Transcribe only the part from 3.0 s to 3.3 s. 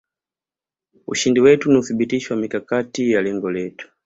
ya